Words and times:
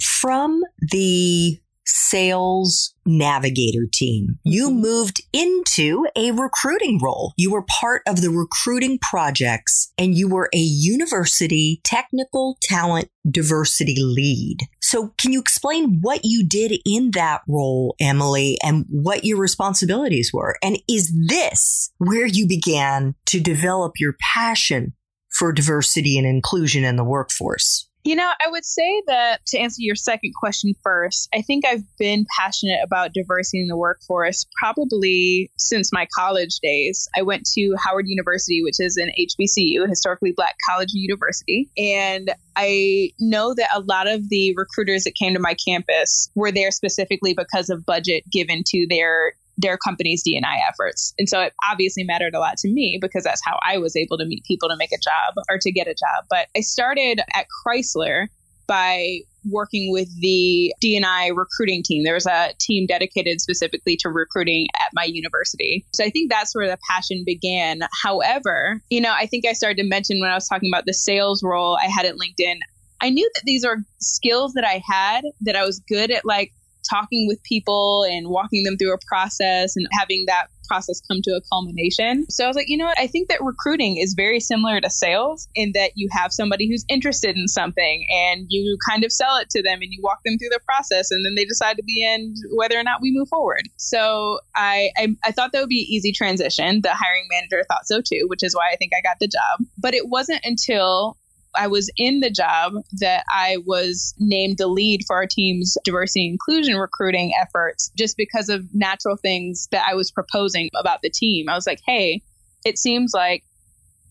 from 0.00 0.62
the 0.90 1.58
sales 1.86 2.94
navigator 3.04 3.86
team, 3.92 4.38
you 4.42 4.70
Mm-hmm. 4.70 4.80
moved 4.80 5.20
into 5.32 6.06
a 6.16 6.30
recruiting 6.30 6.98
role. 7.02 7.34
You 7.36 7.52
were 7.52 7.62
part 7.62 8.02
of 8.06 8.22
the 8.22 8.30
recruiting 8.30 8.98
projects 8.98 9.92
and 9.98 10.14
you 10.14 10.28
were 10.28 10.48
a 10.54 10.58
university 10.58 11.80
technical 11.84 12.56
talent 12.62 13.10
diversity 13.30 13.96
lead. 13.98 14.58
So 14.80 15.12
can 15.18 15.32
you 15.32 15.40
explain 15.40 15.98
what 16.00 16.20
you 16.24 16.46
did 16.46 16.80
in 16.86 17.10
that 17.12 17.42
role, 17.46 17.94
Emily, 18.00 18.56
and 18.62 18.86
what 18.88 19.24
your 19.24 19.38
responsibilities 19.38 20.30
were? 20.32 20.56
And 20.62 20.78
is 20.88 21.12
this 21.26 21.92
where 21.98 22.26
you 22.26 22.46
began 22.46 23.14
to 23.26 23.40
develop 23.40 23.92
your 23.98 24.14
passion 24.34 24.94
for 25.30 25.52
diversity 25.52 26.16
and 26.16 26.26
inclusion 26.26 26.84
in 26.84 26.96
the 26.96 27.04
workforce? 27.04 27.88
You 28.04 28.16
know, 28.16 28.30
I 28.38 28.50
would 28.50 28.66
say 28.66 29.02
that 29.06 29.46
to 29.46 29.58
answer 29.58 29.78
your 29.80 29.94
second 29.94 30.34
question 30.34 30.74
first, 30.82 31.26
I 31.34 31.40
think 31.40 31.64
I've 31.66 31.84
been 31.98 32.26
passionate 32.38 32.80
about 32.84 33.14
diversity 33.14 33.62
in 33.62 33.68
the 33.68 33.78
workforce 33.78 34.44
probably 34.60 35.50
since 35.56 35.90
my 35.90 36.06
college 36.14 36.58
days. 36.62 37.08
I 37.16 37.22
went 37.22 37.46
to 37.54 37.74
Howard 37.82 38.04
University, 38.06 38.62
which 38.62 38.76
is 38.78 38.98
an 38.98 39.10
HBCU, 39.18 39.84
a 39.84 39.88
historically 39.88 40.32
black 40.32 40.56
college 40.68 40.90
university. 40.92 41.70
And 41.78 42.30
I 42.56 43.10
know 43.18 43.54
that 43.54 43.70
a 43.74 43.80
lot 43.80 44.06
of 44.06 44.28
the 44.28 44.54
recruiters 44.54 45.04
that 45.04 45.14
came 45.14 45.32
to 45.32 45.40
my 45.40 45.56
campus 45.66 46.30
were 46.34 46.52
there 46.52 46.72
specifically 46.72 47.32
because 47.32 47.70
of 47.70 47.86
budget 47.86 48.24
given 48.30 48.64
to 48.66 48.86
their 48.86 49.32
their 49.56 49.76
company's 49.78 50.22
D&I 50.22 50.58
efforts. 50.68 51.14
And 51.18 51.28
so 51.28 51.40
it 51.40 51.52
obviously 51.70 52.04
mattered 52.04 52.34
a 52.34 52.40
lot 52.40 52.56
to 52.58 52.68
me 52.68 52.98
because 53.00 53.24
that's 53.24 53.42
how 53.44 53.58
I 53.64 53.78
was 53.78 53.96
able 53.96 54.18
to 54.18 54.24
meet 54.24 54.44
people 54.44 54.68
to 54.68 54.76
make 54.76 54.92
a 54.92 54.98
job 54.98 55.44
or 55.48 55.58
to 55.58 55.70
get 55.70 55.86
a 55.86 55.94
job. 55.94 56.24
But 56.28 56.48
I 56.56 56.60
started 56.60 57.20
at 57.34 57.46
Chrysler 57.64 58.26
by 58.66 59.20
working 59.50 59.92
with 59.92 60.08
the 60.20 60.74
D&I 60.80 61.28
recruiting 61.28 61.82
team. 61.84 62.02
There 62.02 62.14
was 62.14 62.26
a 62.26 62.54
team 62.58 62.86
dedicated 62.86 63.40
specifically 63.40 63.96
to 63.98 64.08
recruiting 64.08 64.68
at 64.80 64.88
my 64.94 65.04
university. 65.04 65.84
So 65.92 66.02
I 66.02 66.10
think 66.10 66.30
that's 66.30 66.54
where 66.54 66.66
the 66.66 66.78
passion 66.90 67.24
began. 67.26 67.82
However, 68.02 68.80
you 68.88 69.00
know, 69.00 69.12
I 69.12 69.26
think 69.26 69.46
I 69.46 69.52
started 69.52 69.76
to 69.82 69.88
mention 69.88 70.20
when 70.20 70.30
I 70.30 70.34
was 70.34 70.48
talking 70.48 70.70
about 70.72 70.86
the 70.86 70.94
sales 70.94 71.42
role 71.42 71.76
I 71.76 71.88
had 71.88 72.06
at 72.06 72.14
LinkedIn, 72.14 72.56
I 73.02 73.10
knew 73.10 73.28
that 73.34 73.42
these 73.44 73.64
are 73.64 73.76
skills 74.00 74.54
that 74.54 74.64
I 74.64 74.82
had 74.88 75.24
that 75.42 75.56
I 75.56 75.64
was 75.64 75.80
good 75.80 76.10
at 76.10 76.24
like 76.24 76.52
talking 76.88 77.26
with 77.26 77.42
people 77.42 78.04
and 78.04 78.28
walking 78.28 78.64
them 78.64 78.76
through 78.76 78.92
a 78.94 78.98
process 79.08 79.76
and 79.76 79.86
having 79.98 80.24
that 80.26 80.46
process 80.66 81.00
come 81.08 81.20
to 81.22 81.32
a 81.32 81.40
culmination. 81.52 82.24
So 82.30 82.44
I 82.44 82.48
was 82.48 82.56
like, 82.56 82.68
you 82.68 82.76
know 82.76 82.86
what? 82.86 82.98
I 82.98 83.06
think 83.06 83.28
that 83.28 83.42
recruiting 83.42 83.98
is 83.98 84.14
very 84.14 84.40
similar 84.40 84.80
to 84.80 84.90
sales 84.90 85.48
in 85.54 85.72
that 85.74 85.92
you 85.94 86.08
have 86.12 86.32
somebody 86.32 86.68
who's 86.68 86.84
interested 86.88 87.36
in 87.36 87.48
something 87.48 88.06
and 88.10 88.46
you 88.48 88.76
kind 88.88 89.04
of 89.04 89.12
sell 89.12 89.36
it 89.36 89.50
to 89.50 89.62
them 89.62 89.80
and 89.82 89.92
you 89.92 90.00
walk 90.02 90.20
them 90.24 90.38
through 90.38 90.50
the 90.50 90.60
process 90.64 91.10
and 91.10 91.24
then 91.24 91.34
they 91.34 91.44
decide 91.44 91.76
to 91.76 91.82
be 91.82 92.02
in 92.02 92.34
whether 92.56 92.78
or 92.78 92.82
not 92.82 93.00
we 93.02 93.12
move 93.14 93.28
forward. 93.28 93.68
So 93.76 94.40
I, 94.56 94.90
I, 94.96 95.08
I 95.24 95.32
thought 95.32 95.52
that 95.52 95.60
would 95.60 95.68
be 95.68 95.82
an 95.82 95.92
easy 95.92 96.12
transition. 96.12 96.80
The 96.82 96.90
hiring 96.90 97.26
manager 97.30 97.64
thought 97.68 97.86
so 97.86 98.00
too, 98.00 98.24
which 98.28 98.42
is 98.42 98.54
why 98.54 98.70
I 98.72 98.76
think 98.76 98.92
I 98.96 99.00
got 99.02 99.16
the 99.20 99.28
job. 99.28 99.66
But 99.78 99.94
it 99.94 100.08
wasn't 100.08 100.40
until 100.44 101.16
I 101.56 101.66
was 101.66 101.90
in 101.96 102.20
the 102.20 102.30
job 102.30 102.74
that 103.00 103.24
I 103.30 103.58
was 103.64 104.14
named 104.18 104.58
the 104.58 104.66
lead 104.66 105.02
for 105.06 105.16
our 105.16 105.26
team's 105.26 105.76
diversity 105.84 106.26
inclusion 106.28 106.76
recruiting 106.76 107.32
efforts 107.40 107.90
just 107.96 108.16
because 108.16 108.48
of 108.48 108.66
natural 108.74 109.16
things 109.16 109.68
that 109.70 109.86
I 109.88 109.94
was 109.94 110.10
proposing 110.10 110.70
about 110.78 111.02
the 111.02 111.10
team. 111.10 111.48
I 111.48 111.54
was 111.54 111.66
like, 111.66 111.80
hey, 111.86 112.22
it 112.64 112.78
seems 112.78 113.12
like 113.14 113.44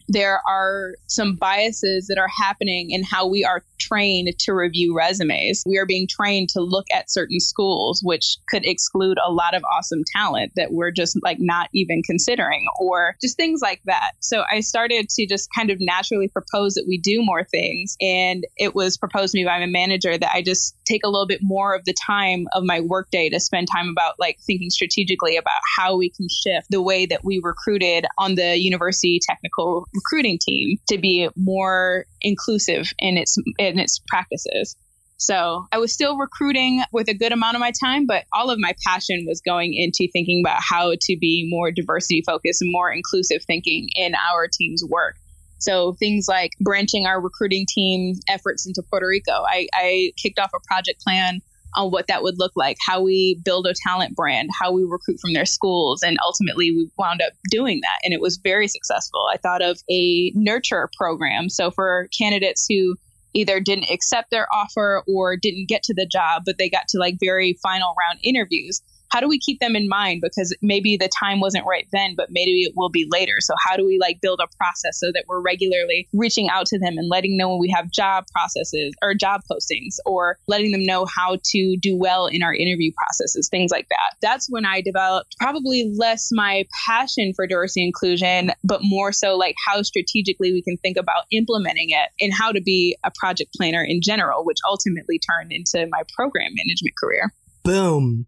there 0.07 0.41
are 0.47 0.93
some 1.07 1.35
biases 1.35 2.07
that 2.07 2.17
are 2.17 2.27
happening 2.27 2.91
in 2.91 3.03
how 3.03 3.27
we 3.27 3.43
are 3.43 3.63
trained 3.79 4.29
to 4.39 4.53
review 4.53 4.95
resumes. 4.95 5.63
We 5.65 5.77
are 5.77 5.85
being 5.85 6.07
trained 6.07 6.49
to 6.49 6.61
look 6.61 6.85
at 6.93 7.11
certain 7.11 7.39
schools, 7.39 8.01
which 8.03 8.37
could 8.49 8.65
exclude 8.65 9.17
a 9.25 9.31
lot 9.31 9.53
of 9.53 9.63
awesome 9.75 10.03
talent 10.15 10.53
that 10.55 10.71
we're 10.71 10.91
just 10.91 11.17
like 11.23 11.37
not 11.39 11.69
even 11.73 12.01
considering, 12.03 12.65
or 12.79 13.15
just 13.21 13.37
things 13.37 13.61
like 13.61 13.81
that. 13.85 14.11
So 14.19 14.43
I 14.49 14.61
started 14.61 15.09
to 15.09 15.27
just 15.27 15.49
kind 15.53 15.69
of 15.69 15.77
naturally 15.79 16.27
propose 16.27 16.75
that 16.75 16.85
we 16.87 16.97
do 16.97 17.23
more 17.23 17.43
things. 17.43 17.95
And 18.01 18.45
it 18.57 18.75
was 18.75 18.97
proposed 18.97 19.33
to 19.33 19.39
me 19.39 19.45
by 19.45 19.59
my 19.59 19.65
manager 19.65 20.17
that 20.17 20.31
I 20.33 20.41
just 20.41 20.75
take 20.85 21.01
a 21.03 21.09
little 21.09 21.27
bit 21.27 21.39
more 21.41 21.75
of 21.75 21.85
the 21.85 21.93
time 21.93 22.45
of 22.53 22.63
my 22.63 22.79
workday 22.79 23.29
to 23.29 23.39
spend 23.39 23.67
time 23.71 23.89
about 23.89 24.15
like 24.19 24.39
thinking 24.45 24.69
strategically 24.69 25.37
about 25.37 25.59
how 25.77 25.97
we 25.97 26.09
can 26.09 26.27
shift 26.29 26.67
the 26.69 26.81
way 26.81 27.05
that 27.05 27.23
we 27.23 27.41
recruited 27.43 28.05
on 28.17 28.35
the 28.35 28.57
university 28.57 29.19
technical 29.21 29.87
recruiting 30.03 30.39
team 30.41 30.77
to 30.89 30.97
be 30.97 31.29
more 31.35 32.05
inclusive 32.21 32.91
in 32.99 33.17
its 33.17 33.37
in 33.57 33.79
its 33.79 34.01
practices. 34.07 34.75
So 35.17 35.67
I 35.71 35.77
was 35.77 35.94
still 35.94 36.17
recruiting 36.17 36.83
with 36.91 37.07
a 37.07 37.13
good 37.13 37.31
amount 37.31 37.55
of 37.55 37.61
my 37.61 37.71
time, 37.81 38.05
but 38.05 38.25
all 38.33 38.50
of 38.50 38.59
my 38.59 38.73
passion 38.85 39.25
was 39.25 39.41
going 39.41 39.73
into 39.73 40.11
thinking 40.11 40.44
about 40.44 40.59
how 40.61 40.94
to 41.00 41.17
be 41.17 41.47
more 41.50 41.71
diversity 41.71 42.23
focused 42.25 42.61
and 42.61 42.71
more 42.71 42.91
inclusive 42.91 43.41
thinking 43.47 43.88
in 43.95 44.15
our 44.15 44.50
team's 44.51 44.83
work. 44.89 45.15
So 45.59 45.94
things 45.94 46.25
like 46.27 46.51
branching 46.59 47.06
our 47.06 47.21
recruiting 47.21 47.65
team 47.69 48.15
efforts 48.27 48.67
into 48.67 48.83
Puerto 48.89 49.07
Rico. 49.07 49.31
I, 49.31 49.69
I 49.73 50.11
kicked 50.21 50.39
off 50.39 50.51
a 50.53 50.59
project 50.67 51.01
plan 51.01 51.41
on 51.75 51.91
what 51.91 52.07
that 52.07 52.23
would 52.23 52.39
look 52.39 52.53
like, 52.55 52.77
how 52.85 53.01
we 53.01 53.39
build 53.43 53.67
a 53.67 53.73
talent 53.87 54.15
brand, 54.15 54.49
how 54.59 54.71
we 54.71 54.83
recruit 54.83 55.19
from 55.19 55.33
their 55.33 55.45
schools. 55.45 56.01
And 56.03 56.17
ultimately, 56.23 56.71
we 56.71 56.89
wound 56.97 57.21
up 57.21 57.33
doing 57.49 57.79
that. 57.81 57.99
And 58.03 58.13
it 58.13 58.21
was 58.21 58.37
very 58.37 58.67
successful. 58.67 59.25
I 59.31 59.37
thought 59.37 59.61
of 59.61 59.79
a 59.89 60.31
nurture 60.35 60.89
program. 60.97 61.49
So 61.49 61.71
for 61.71 62.07
candidates 62.17 62.65
who 62.69 62.95
either 63.33 63.59
didn't 63.59 63.89
accept 63.89 64.29
their 64.31 64.47
offer 64.53 65.03
or 65.07 65.35
didn't 65.35 65.67
get 65.67 65.83
to 65.83 65.93
the 65.93 66.05
job, 66.05 66.43
but 66.45 66.57
they 66.57 66.69
got 66.69 66.87
to 66.89 66.99
like 66.99 67.15
very 67.19 67.57
final 67.63 67.95
round 67.99 68.19
interviews. 68.23 68.81
How 69.13 69.19
do 69.19 69.27
we 69.27 69.38
keep 69.38 69.60
them 69.60 69.75
in 69.75 69.88
mind? 69.88 70.21
Because 70.24 70.56
maybe 70.63 70.98
the 70.98 71.10
time 71.19 71.39
wasn't 71.39 71.68
right 71.68 71.88
then 71.92 72.15
but 72.18 72.30
maybe 72.31 72.63
it 72.63 72.74
will 72.75 72.89
be 72.89 73.07
later. 73.12 73.36
So 73.39 73.54
how 73.63 73.77
do 73.77 73.86
we 73.86 74.00
like 74.01 74.19
build 74.21 74.39
a 74.44 74.48
process 74.57 75.00
so 75.00 75.12
that 75.13 75.25
we're 75.27 75.39
regularly 75.39 76.07
reaching 76.13 76.50
out 76.50 76.65
to 76.68 76.80
them 76.80 76.98
and 76.98 77.07
letting 77.10 77.38
know 77.38 77.50
when 77.50 77.60
we 77.60 77.71
have 77.75 77.92
job 77.92 78.25
processes 78.33 78.95
or 79.04 79.13
job 79.13 79.42
postings 79.50 79.98
or 80.07 80.38
letting 80.48 80.71
them 80.71 80.83
know 80.83 81.06
how 81.06 81.38
to 81.44 81.77
do 81.80 81.95
well 81.95 82.25
in 82.25 82.42
our 82.42 82.54
interview 82.54 82.92
processes 82.98 83.50
things 83.50 83.71
like 83.71 83.88
that? 83.89 84.15
That's 84.21 84.48
when 84.50 84.65
i 84.65 84.81
developed 84.81 85.36
probably 85.39 85.94
less 85.95 86.30
my 86.31 86.66
passion 86.86 87.33
for 87.36 87.45
diversity 87.45 87.86
inclusion 87.86 88.51
but 88.63 88.80
more 88.81 89.12
so 89.12 89.38
like 89.38 89.56
how 89.66 89.83
strategically 89.83 90.51
we 90.51 90.63
can 90.63 90.77
think 90.77 90.98
about 90.98 91.25
implementing 91.31 91.89
it 91.89 92.09
and 92.19 92.33
how 92.33 92.51
to 92.51 92.62
be 92.62 92.98
a 93.04 93.12
project 93.16 93.54
planner 93.56 93.83
in 93.83 94.01
general 94.01 94.44
which 94.44 94.57
ultimately 94.68 95.19
turned 95.19 95.51
into 95.51 95.88
my 95.92 96.01
program 96.16 96.51
management 96.56 96.95
career. 96.98 97.31
Boom 97.63 98.25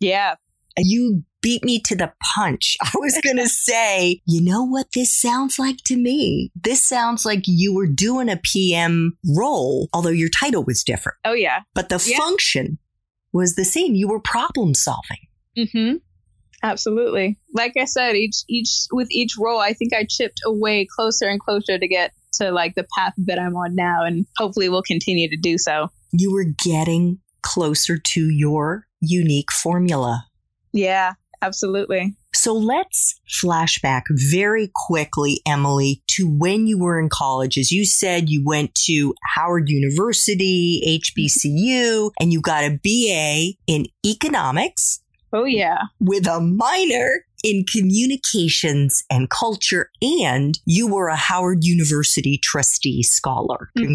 yeah. 0.00 0.34
You 0.76 1.24
beat 1.40 1.62
me 1.62 1.78
to 1.78 1.94
the 1.94 2.12
punch. 2.34 2.76
I 2.82 2.90
was 2.94 3.20
going 3.22 3.36
to 3.44 3.48
say, 3.48 4.20
you 4.26 4.42
know 4.42 4.64
what 4.64 4.86
this 4.94 5.16
sounds 5.20 5.58
like 5.58 5.78
to 5.84 5.96
me? 5.96 6.50
This 6.54 6.82
sounds 6.82 7.24
like 7.24 7.42
you 7.46 7.74
were 7.74 7.86
doing 7.86 8.28
a 8.28 8.40
PM 8.42 9.16
role, 9.36 9.88
although 9.92 10.08
your 10.08 10.30
title 10.30 10.64
was 10.64 10.82
different. 10.82 11.18
Oh, 11.24 11.34
yeah. 11.34 11.60
But 11.74 11.90
the 11.90 12.02
yeah. 12.06 12.18
function 12.18 12.78
was 13.32 13.54
the 13.54 13.64
same. 13.64 13.94
You 13.94 14.08
were 14.08 14.20
problem 14.20 14.74
solving. 14.74 15.28
Mm-hmm. 15.56 15.96
Absolutely. 16.62 17.38
Like 17.52 17.74
I 17.78 17.84
said, 17.84 18.16
each 18.16 18.36
each 18.48 18.86
with 18.90 19.10
each 19.10 19.34
role, 19.38 19.60
I 19.60 19.74
think 19.74 19.92
I 19.92 20.06
chipped 20.08 20.40
away 20.46 20.86
closer 20.96 21.28
and 21.28 21.38
closer 21.38 21.78
to 21.78 21.86
get 21.86 22.12
to 22.34 22.50
like 22.50 22.74
the 22.74 22.86
path 22.96 23.12
that 23.18 23.38
I'm 23.38 23.54
on 23.54 23.74
now, 23.74 24.02
and 24.02 24.26
hopefully 24.38 24.70
we'll 24.70 24.82
continue 24.82 25.28
to 25.28 25.36
do 25.36 25.58
so. 25.58 25.88
You 26.12 26.32
were 26.32 26.46
getting 26.64 27.18
closer 27.42 27.98
to 27.98 28.30
your 28.30 28.86
unique 29.06 29.52
formula. 29.52 30.26
Yeah, 30.72 31.14
absolutely. 31.42 32.16
So 32.34 32.52
let's 32.52 33.20
flashback 33.42 34.02
very 34.10 34.70
quickly, 34.74 35.40
Emily, 35.46 36.02
to 36.08 36.28
when 36.28 36.66
you 36.66 36.78
were 36.78 36.98
in 36.98 37.08
college. 37.08 37.56
As 37.56 37.70
you 37.70 37.84
said, 37.84 38.28
you 38.28 38.42
went 38.44 38.74
to 38.86 39.14
Howard 39.36 39.68
University, 39.68 41.00
HBCU, 41.00 42.10
and 42.20 42.32
you 42.32 42.40
got 42.40 42.64
a 42.64 42.78
BA 42.82 43.56
in 43.68 43.86
economics. 44.04 45.00
Oh, 45.32 45.44
yeah. 45.44 45.82
With 46.00 46.26
a 46.26 46.40
minor 46.40 47.24
in 47.44 47.64
communications 47.70 49.04
and 49.10 49.30
culture, 49.30 49.90
and 50.02 50.58
you 50.64 50.88
were 50.88 51.08
a 51.08 51.16
Howard 51.16 51.62
University 51.62 52.38
trustee 52.42 53.02
scholar. 53.02 53.70
Mm-hmm. 53.78 53.88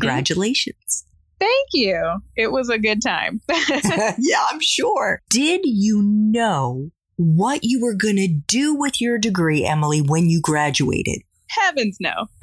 Thank 1.40 1.70
you. 1.74 2.18
It 2.36 2.52
was 2.52 2.70
a 2.70 2.78
good 2.78 3.02
time. 3.02 3.42
yeah, 3.50 4.46
I'm 4.50 4.60
sure. 4.60 5.22
Did 5.30 5.62
you 5.64 6.02
know 6.04 6.92
what 7.16 7.64
you 7.64 7.82
were 7.82 7.96
going 7.96 8.18
to 8.18 8.28
do 8.28 8.76
with 8.76 9.02
your 9.02 9.18
degree, 9.18 9.66
Emily, 9.66 10.02
when 10.02 10.30
you 10.30 10.42
graduated? 10.42 11.22
Heavens 11.48 11.98
no. 12.00 12.28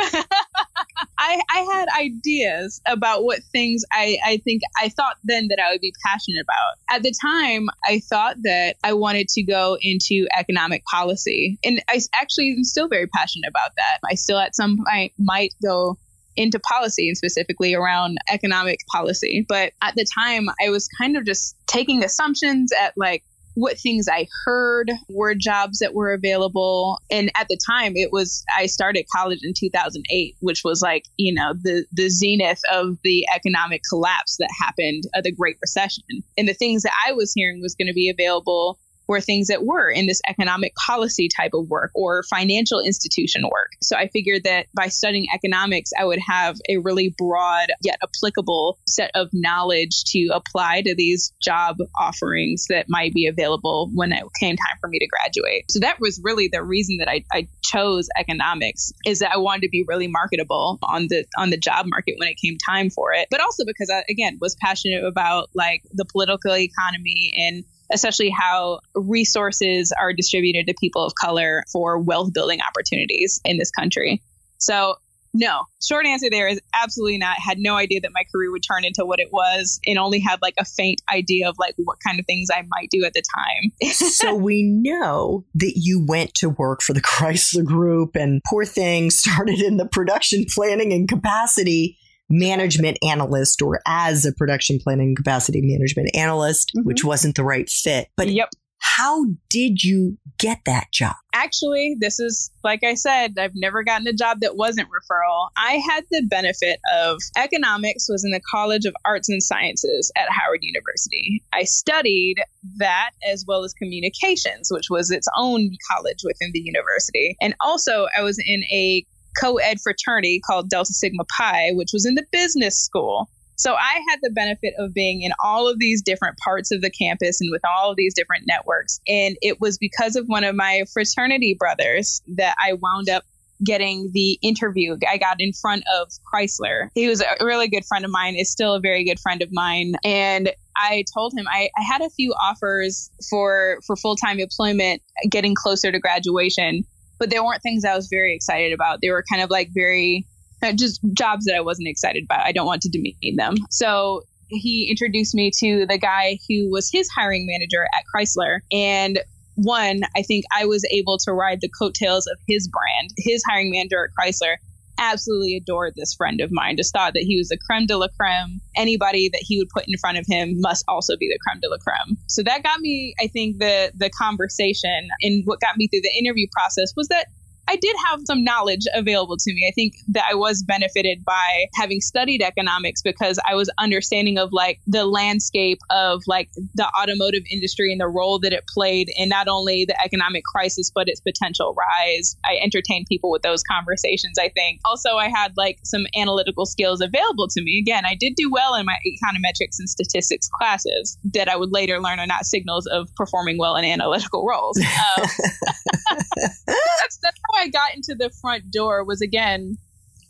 I, 1.18 1.40
I 1.50 1.58
had 1.72 1.88
ideas 1.98 2.80
about 2.86 3.24
what 3.24 3.40
things 3.52 3.84
I, 3.92 4.18
I 4.24 4.36
think 4.38 4.62
I 4.76 4.88
thought 4.88 5.16
then 5.24 5.48
that 5.48 5.58
I 5.58 5.72
would 5.72 5.80
be 5.80 5.92
passionate 6.04 6.42
about. 6.42 6.96
At 6.96 7.02
the 7.02 7.14
time, 7.20 7.68
I 7.84 8.00
thought 8.00 8.36
that 8.42 8.76
I 8.84 8.92
wanted 8.92 9.28
to 9.28 9.42
go 9.42 9.76
into 9.80 10.26
economic 10.36 10.84
policy. 10.84 11.58
And 11.64 11.82
I 11.88 12.00
actually 12.14 12.52
am 12.56 12.64
still 12.64 12.88
very 12.88 13.06
passionate 13.06 13.48
about 13.48 13.70
that. 13.76 13.98
I 14.08 14.14
still 14.14 14.38
at 14.38 14.54
some 14.54 14.76
point 14.88 15.12
might 15.18 15.54
go 15.62 15.96
into 16.36 16.58
policy 16.58 17.08
and 17.08 17.16
specifically 17.16 17.74
around 17.74 18.18
economic 18.30 18.80
policy. 18.92 19.44
But 19.48 19.72
at 19.82 19.94
the 19.94 20.06
time, 20.14 20.46
I 20.64 20.70
was 20.70 20.88
kind 21.00 21.16
of 21.16 21.24
just 21.24 21.56
taking 21.66 22.04
assumptions 22.04 22.72
at 22.72 22.92
like 22.96 23.22
what 23.56 23.78
things 23.78 24.06
I 24.06 24.28
heard 24.44 24.92
were 25.08 25.34
jobs 25.34 25.78
that 25.78 25.94
were 25.94 26.12
available. 26.12 26.98
And 27.10 27.30
at 27.36 27.48
the 27.48 27.58
time, 27.66 27.96
it 27.96 28.12
was, 28.12 28.44
I 28.56 28.66
started 28.66 29.06
college 29.14 29.40
in 29.42 29.54
2008, 29.56 30.36
which 30.40 30.62
was 30.62 30.82
like, 30.82 31.04
you 31.16 31.32
know, 31.32 31.54
the, 31.62 31.86
the 31.90 32.10
zenith 32.10 32.60
of 32.70 32.98
the 33.02 33.26
economic 33.34 33.80
collapse 33.88 34.36
that 34.36 34.50
happened, 34.60 35.04
of 35.14 35.24
the 35.24 35.32
Great 35.32 35.56
Recession. 35.62 36.04
And 36.36 36.46
the 36.46 36.52
things 36.52 36.82
that 36.82 36.92
I 37.06 37.12
was 37.12 37.32
hearing 37.32 37.62
was 37.62 37.74
going 37.74 37.88
to 37.88 37.94
be 37.94 38.10
available 38.10 38.78
were 39.08 39.20
things 39.20 39.48
that 39.48 39.64
were 39.64 39.90
in 39.90 40.06
this 40.06 40.20
economic 40.28 40.74
policy 40.74 41.28
type 41.28 41.52
of 41.54 41.68
work 41.68 41.90
or 41.94 42.22
financial 42.24 42.80
institution 42.80 43.42
work. 43.44 43.70
So 43.82 43.96
I 43.96 44.08
figured 44.08 44.44
that 44.44 44.66
by 44.74 44.88
studying 44.88 45.26
economics, 45.32 45.90
I 45.98 46.04
would 46.04 46.18
have 46.26 46.56
a 46.68 46.78
really 46.78 47.14
broad 47.16 47.68
yet 47.82 47.98
applicable 48.02 48.78
set 48.86 49.10
of 49.14 49.28
knowledge 49.32 50.04
to 50.08 50.28
apply 50.32 50.82
to 50.82 50.94
these 50.94 51.32
job 51.40 51.76
offerings 51.98 52.66
that 52.68 52.86
might 52.88 53.12
be 53.12 53.26
available 53.26 53.90
when 53.94 54.12
it 54.12 54.24
came 54.40 54.56
time 54.56 54.76
for 54.80 54.88
me 54.88 54.98
to 54.98 55.06
graduate. 55.06 55.70
So 55.70 55.80
that 55.80 56.00
was 56.00 56.20
really 56.22 56.48
the 56.48 56.62
reason 56.62 56.98
that 56.98 57.08
I, 57.08 57.24
I 57.32 57.48
chose 57.62 58.08
economics 58.18 58.92
is 59.04 59.20
that 59.20 59.32
I 59.32 59.38
wanted 59.38 59.62
to 59.62 59.68
be 59.68 59.84
really 59.86 60.08
marketable 60.08 60.78
on 60.82 61.06
the 61.08 61.24
on 61.38 61.50
the 61.50 61.56
job 61.56 61.86
market 61.86 62.14
when 62.18 62.28
it 62.28 62.36
came 62.42 62.56
time 62.58 62.90
for 62.90 63.12
it, 63.12 63.28
but 63.30 63.40
also 63.40 63.64
because 63.64 63.90
I 63.90 64.04
again 64.10 64.38
was 64.40 64.56
passionate 64.60 65.04
about 65.04 65.50
like 65.54 65.82
the 65.92 66.04
political 66.04 66.56
economy 66.56 67.32
and 67.36 67.64
especially 67.92 68.30
how 68.30 68.80
resources 68.94 69.92
are 69.98 70.12
distributed 70.12 70.66
to 70.66 70.74
people 70.78 71.04
of 71.04 71.14
color 71.14 71.64
for 71.72 71.98
wealth 71.98 72.32
building 72.32 72.60
opportunities 72.66 73.40
in 73.44 73.58
this 73.58 73.70
country. 73.70 74.22
So, 74.58 74.96
no, 75.38 75.64
short 75.86 76.06
answer 76.06 76.30
there 76.30 76.48
is 76.48 76.60
absolutely 76.74 77.18
not. 77.18 77.36
Had 77.38 77.58
no 77.58 77.76
idea 77.76 78.00
that 78.00 78.10
my 78.14 78.22
career 78.32 78.50
would 78.50 78.62
turn 78.66 78.86
into 78.86 79.04
what 79.04 79.20
it 79.20 79.28
was 79.30 79.78
and 79.86 79.98
only 79.98 80.18
had 80.18 80.40
like 80.40 80.54
a 80.58 80.64
faint 80.64 81.02
idea 81.12 81.48
of 81.48 81.56
like 81.58 81.74
what 81.76 81.98
kind 82.06 82.18
of 82.18 82.24
things 82.24 82.48
I 82.50 82.62
might 82.68 82.88
do 82.90 83.04
at 83.04 83.12
the 83.12 83.22
time. 83.34 83.90
so 83.92 84.34
we 84.34 84.62
know 84.62 85.44
that 85.56 85.74
you 85.76 86.02
went 86.02 86.32
to 86.36 86.48
work 86.48 86.80
for 86.80 86.94
the 86.94 87.02
Chrysler 87.02 87.64
Group 87.64 88.16
and 88.16 88.40
poor 88.48 88.64
thing 88.64 89.10
started 89.10 89.60
in 89.60 89.76
the 89.76 89.86
production 89.86 90.46
planning 90.48 90.92
and 90.92 91.06
capacity 91.06 91.98
management 92.28 92.98
analyst 93.02 93.62
or 93.62 93.80
as 93.86 94.24
a 94.24 94.32
production 94.32 94.78
planning 94.82 95.14
capacity 95.14 95.60
management 95.62 96.10
analyst, 96.14 96.72
mm-hmm. 96.76 96.86
which 96.86 97.04
wasn't 97.04 97.36
the 97.36 97.44
right 97.44 97.68
fit. 97.68 98.08
But 98.16 98.28
yep. 98.28 98.50
How 98.78 99.24
did 99.48 99.82
you 99.82 100.18
get 100.38 100.60
that 100.66 100.92
job? 100.92 101.16
Actually, 101.32 101.96
this 101.98 102.20
is 102.20 102.50
like 102.62 102.84
I 102.84 102.94
said, 102.94 103.38
I've 103.38 103.54
never 103.54 103.82
gotten 103.82 104.06
a 104.06 104.12
job 104.12 104.40
that 104.40 104.56
wasn't 104.56 104.88
referral. 104.88 105.48
I 105.56 105.82
had 105.88 106.04
the 106.10 106.22
benefit 106.28 106.78
of 106.94 107.18
economics 107.36 108.06
was 108.08 108.24
in 108.24 108.32
the 108.32 108.40
College 108.50 108.84
of 108.84 108.94
Arts 109.04 109.28
and 109.28 109.42
Sciences 109.42 110.12
at 110.16 110.28
Howard 110.30 110.60
University. 110.62 111.42
I 111.52 111.64
studied 111.64 112.36
that 112.78 113.10
as 113.28 113.44
well 113.46 113.64
as 113.64 113.72
communications, 113.74 114.68
which 114.70 114.86
was 114.90 115.10
its 115.10 115.28
own 115.36 115.70
college 115.90 116.20
within 116.22 116.50
the 116.52 116.60
university. 116.60 117.36
And 117.40 117.54
also 117.60 118.06
I 118.16 118.22
was 118.22 118.38
in 118.38 118.62
a 118.64 119.04
co 119.40 119.56
ed 119.56 119.80
fraternity 119.80 120.40
called 120.40 120.70
Delta 120.70 120.92
Sigma 120.92 121.24
Pi, 121.36 121.70
which 121.72 121.90
was 121.92 122.06
in 122.06 122.14
the 122.14 122.26
business 122.32 122.78
school. 122.78 123.28
So 123.56 123.74
I 123.74 124.00
had 124.08 124.18
the 124.22 124.30
benefit 124.30 124.74
of 124.78 124.92
being 124.92 125.22
in 125.22 125.32
all 125.42 125.66
of 125.66 125.78
these 125.78 126.02
different 126.02 126.36
parts 126.38 126.70
of 126.70 126.82
the 126.82 126.90
campus 126.90 127.40
and 127.40 127.50
with 127.50 127.62
all 127.64 127.90
of 127.90 127.96
these 127.96 128.14
different 128.14 128.44
networks. 128.46 129.00
And 129.08 129.36
it 129.40 129.60
was 129.60 129.78
because 129.78 130.14
of 130.14 130.26
one 130.26 130.44
of 130.44 130.54
my 130.54 130.84
fraternity 130.92 131.56
brothers 131.58 132.20
that 132.36 132.54
I 132.62 132.74
wound 132.74 133.08
up 133.08 133.24
getting 133.64 134.10
the 134.12 134.38
interview. 134.42 134.96
I 135.08 135.16
got 135.16 135.36
in 135.40 135.52
front 135.54 135.84
of 135.98 136.08
Chrysler. 136.30 136.90
He 136.94 137.08
was 137.08 137.22
a 137.22 137.44
really 137.44 137.68
good 137.68 137.86
friend 137.86 138.04
of 138.04 138.10
mine, 138.10 138.36
is 138.36 138.50
still 138.50 138.74
a 138.74 138.80
very 138.80 139.04
good 139.04 139.18
friend 139.18 139.40
of 139.40 139.48
mine. 139.50 139.94
And 140.04 140.52
I 140.76 141.04
told 141.14 141.32
him 141.32 141.46
I, 141.48 141.70
I 141.76 141.82
had 141.82 142.02
a 142.02 142.10
few 142.10 142.34
offers 142.34 143.10
for 143.30 143.78
for 143.86 143.96
full 143.96 144.16
time 144.16 144.38
employment 144.38 145.00
getting 145.30 145.54
closer 145.54 145.90
to 145.90 145.98
graduation 145.98 146.84
but 147.18 147.30
they 147.30 147.40
weren't 147.40 147.62
things 147.62 147.84
I 147.84 147.94
was 147.94 148.08
very 148.08 148.34
excited 148.34 148.72
about. 148.72 149.00
They 149.00 149.10
were 149.10 149.24
kind 149.30 149.42
of 149.42 149.50
like 149.50 149.70
very 149.72 150.26
uh, 150.62 150.72
just 150.72 151.00
jobs 151.12 151.44
that 151.46 151.54
I 151.54 151.60
wasn't 151.60 151.88
excited 151.88 152.24
about. 152.24 152.44
I 152.44 152.52
don't 152.52 152.66
want 152.66 152.82
to 152.82 152.88
demean 152.88 153.36
them. 153.36 153.56
So 153.70 154.22
he 154.48 154.88
introduced 154.90 155.34
me 155.34 155.50
to 155.58 155.86
the 155.86 155.98
guy 155.98 156.38
who 156.48 156.70
was 156.70 156.90
his 156.90 157.08
hiring 157.08 157.46
manager 157.46 157.84
at 157.84 158.04
Chrysler. 158.14 158.60
And 158.72 159.20
one, 159.56 160.02
I 160.14 160.22
think 160.22 160.44
I 160.54 160.66
was 160.66 160.84
able 160.90 161.18
to 161.24 161.32
ride 161.32 161.60
the 161.60 161.70
coattails 161.78 162.26
of 162.26 162.38
his 162.46 162.68
brand. 162.68 163.10
His 163.16 163.42
hiring 163.48 163.70
manager 163.70 164.04
at 164.04 164.10
Chrysler 164.18 164.56
absolutely 164.98 165.56
adored 165.56 165.94
this 165.96 166.14
friend 166.14 166.40
of 166.40 166.50
mine, 166.52 166.76
just 166.76 166.92
thought 166.92 167.14
that 167.14 167.22
he 167.22 167.36
was 167.36 167.48
the 167.48 167.58
creme 167.58 167.86
de 167.86 167.96
la 167.96 168.08
creme. 168.18 168.60
Anybody 168.76 169.28
that 169.32 169.42
he 169.42 169.58
would 169.58 169.68
put 169.70 169.84
in 169.86 169.96
front 169.98 170.18
of 170.18 170.26
him 170.28 170.60
must 170.60 170.84
also 170.88 171.16
be 171.16 171.28
the 171.28 171.38
creme 171.46 171.60
de 171.60 171.68
la 171.68 171.76
creme. 171.78 172.16
So 172.28 172.42
that 172.42 172.62
got 172.62 172.80
me, 172.80 173.14
I 173.20 173.28
think, 173.28 173.58
the 173.58 173.92
the 173.94 174.10
conversation 174.10 175.08
and 175.22 175.42
what 175.46 175.60
got 175.60 175.76
me 175.76 175.88
through 175.88 176.02
the 176.02 176.12
interview 176.18 176.46
process 176.52 176.92
was 176.96 177.08
that 177.08 177.26
I 177.68 177.76
did 177.76 177.96
have 178.08 178.20
some 178.24 178.44
knowledge 178.44 178.84
available 178.94 179.36
to 179.36 179.52
me. 179.52 179.66
I 179.68 179.72
think 179.72 179.94
that 180.08 180.24
I 180.30 180.34
was 180.34 180.62
benefited 180.62 181.24
by 181.24 181.66
having 181.74 182.00
studied 182.00 182.42
economics 182.42 183.02
because 183.02 183.38
I 183.48 183.54
was 183.54 183.70
understanding 183.78 184.38
of 184.38 184.52
like 184.52 184.80
the 184.86 185.04
landscape 185.04 185.78
of 185.90 186.22
like 186.26 186.48
the 186.74 186.86
automotive 187.00 187.42
industry 187.50 187.90
and 187.90 188.00
the 188.00 188.08
role 188.08 188.38
that 188.40 188.52
it 188.52 188.64
played 188.68 189.10
in 189.16 189.28
not 189.28 189.48
only 189.48 189.84
the 189.84 190.00
economic 190.04 190.44
crisis, 190.44 190.90
but 190.94 191.08
its 191.08 191.20
potential 191.20 191.74
rise. 191.74 192.36
I 192.44 192.56
entertained 192.62 193.06
people 193.08 193.30
with 193.30 193.42
those 193.42 193.62
conversations, 193.62 194.38
I 194.38 194.48
think. 194.50 194.80
Also, 194.84 195.16
I 195.16 195.28
had 195.28 195.52
like 195.56 195.78
some 195.82 196.06
analytical 196.16 196.66
skills 196.66 197.00
available 197.00 197.48
to 197.48 197.62
me. 197.62 197.78
Again, 197.80 198.04
I 198.06 198.14
did 198.14 198.34
do 198.36 198.50
well 198.50 198.74
in 198.74 198.86
my 198.86 198.96
econometrics 199.06 199.78
and 199.78 199.88
statistics 199.88 200.48
classes 200.48 201.18
that 201.34 201.48
I 201.48 201.56
would 201.56 201.72
later 201.72 202.00
learn 202.00 202.20
are 202.20 202.26
not 202.26 202.46
signals 202.46 202.86
of 202.86 203.08
performing 203.16 203.58
well 203.58 203.76
in 203.76 203.84
analytical 203.84 204.46
roles. 204.46 204.80
Um, 205.18 205.28
that's, 206.10 207.18
that's 207.22 207.40
how 207.50 207.60
I 207.60 207.68
got 207.68 207.94
into 207.94 208.14
the 208.14 208.30
front 208.40 208.70
door 208.70 209.04
was 209.04 209.20
again 209.20 209.78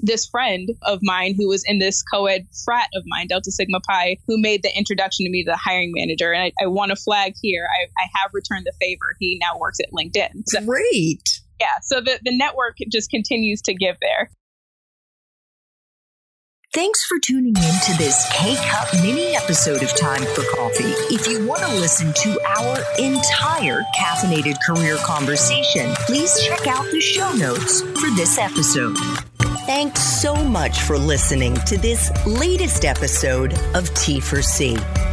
this 0.00 0.26
friend 0.26 0.71
of 0.83 1.00
mine 1.02 1.35
who 1.37 1.49
was 1.49 1.64
in 1.66 1.78
this 1.78 2.02
co-ed 2.02 2.47
frat 2.64 2.88
of 2.95 3.02
mine, 3.06 3.28
Delta 3.28 3.50
Sigma 3.50 3.80
Pi, 3.80 4.16
who 4.26 4.40
made 4.40 4.62
the 4.62 4.76
introduction 4.76 5.25
to 5.25 5.30
me 5.30 5.45
to 5.45 5.50
the 5.50 5.56
hiring 5.56 5.92
manager. 5.95 6.33
And 6.33 6.42
I, 6.42 6.52
I 6.62 6.66
want 6.66 6.90
to 6.90 6.97
flag 6.97 7.35
here, 7.40 7.66
I, 7.80 7.85
I, 7.99 8.06
have 8.21 8.30
returned 8.35 8.66
the 8.66 8.73
favor. 8.80 9.16
He 9.18 9.40
now 9.40 9.59
works 9.59 9.78
at 9.80 9.87
LinkedIn. 9.92 10.42
So, 10.47 10.64
Great. 10.64 11.40
Yeah. 11.61 11.66
So 11.83 12.00
the, 12.00 12.21
the 12.23 12.37
network 12.37 12.76
just 12.90 13.11
continues 13.11 13.62
to 13.62 13.75
give 13.75 13.97
there. 14.00 14.30
Thanks 16.76 17.06
for 17.06 17.18
tuning 17.18 17.56
in 17.56 17.80
to 17.87 17.97
this 17.97 18.28
K 18.35 18.54
Cup 18.68 18.87
mini 19.02 19.35
episode 19.35 19.83
of 19.83 19.88
Time 19.97 20.23
for 20.35 20.42
Coffee. 20.54 20.92
If 21.09 21.26
you 21.26 21.47
want 21.47 21.62
to 21.62 21.75
listen 21.76 22.12
to 22.12 22.38
our 22.47 22.76
entire 22.99 23.80
caffeinated 23.99 24.56
career 24.66 24.99
conversation, 24.99 25.95
please 26.00 26.38
check 26.42 26.66
out 26.66 26.85
the 26.92 27.00
show 27.00 27.33
notes 27.33 27.80
for 27.80 28.14
this 28.14 28.37
episode. 28.37 28.95
Thanks 29.64 30.02
so 30.02 30.37
much 30.37 30.83
for 30.83 30.99
listening 30.99 31.54
to 31.64 31.78
this 31.78 32.12
latest 32.26 32.85
episode 32.85 33.54
of 33.75 33.88
T4C. 33.95 35.06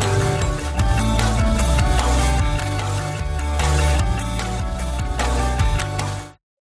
Bye. 0.00 0.31